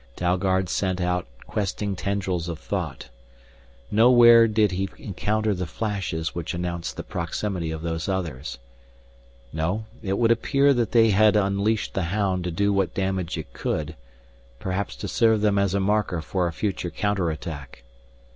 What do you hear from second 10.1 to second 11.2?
would appear that they